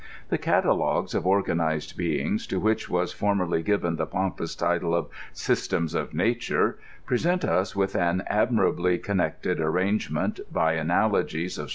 The 0.29 0.39
catalogues 0.39 1.13
of 1.13 1.27
organized 1.27 1.95
beings, 1.95 2.47
to 2.47 2.59
which 2.59 2.89
was 2.89 3.13
for 3.13 3.35
merly 3.35 3.63
given 3.63 3.97
the 3.97 4.07
pompous 4.07 4.55
title 4.55 4.95
of 4.95 5.09
St/stems 5.31 5.93
of 5.93 6.09
Nature^ 6.13 6.77
present 7.05 7.45
us 7.45 7.73
^^th 7.75 7.93
an 7.93 8.23
admirably 8.25 8.97
connected 8.97 9.59
arrangement 9.59 10.39
by 10.51 10.73
analogies 10.73 11.59
of 11.59 11.69